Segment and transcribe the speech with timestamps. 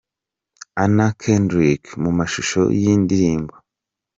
[0.83, 3.53] Anna Kendrick mu mashusho y'iyi ndirimbo.